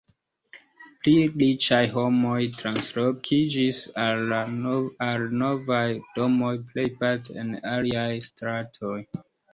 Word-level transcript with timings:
Pli 1.01 1.11
riĉaj 1.41 1.81
homoj 1.97 2.39
translokiĝis 2.61 3.81
al 4.05 4.33
novaj 5.43 5.85
domoj, 6.19 6.53
plejparte 6.73 7.37
en 7.45 7.53
aliaj 7.75 8.11
stratoj. 8.33 8.97